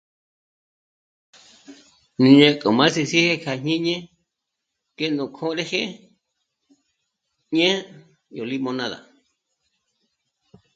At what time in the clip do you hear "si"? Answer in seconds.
2.95-3.03